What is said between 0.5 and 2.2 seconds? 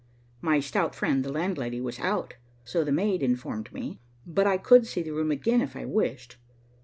stout friend the landlady was